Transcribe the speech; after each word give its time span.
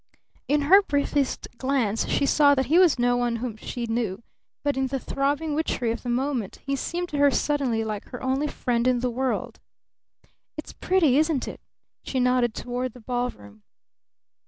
In 0.47 0.61
her 0.61 0.81
briefest 0.81 1.47
glance 1.59 2.07
she 2.07 2.25
saw 2.25 2.55
that 2.55 2.65
he 2.65 2.79
was 2.79 2.97
no 2.97 3.15
one 3.17 3.35
whom 3.35 3.55
she 3.55 3.85
knew, 3.85 4.23
but 4.63 4.75
in 4.75 4.87
the 4.87 4.97
throbbing 4.97 5.53
witchery 5.53 5.91
of 5.91 6.01
the 6.01 6.09
moment 6.09 6.57
he 6.65 6.75
seemed 6.75 7.09
to 7.09 7.19
her 7.19 7.29
suddenly 7.29 7.83
like 7.83 8.05
her 8.05 8.23
only 8.23 8.47
friend 8.47 8.87
in 8.87 9.01
the 9.01 9.11
world. 9.11 9.59
"It's 10.57 10.73
pretty, 10.73 11.19
isn't 11.19 11.47
it?" 11.47 11.61
she 12.03 12.19
nodded 12.19 12.55
toward 12.55 12.93
the 12.93 12.99
ballroom. 12.99 13.61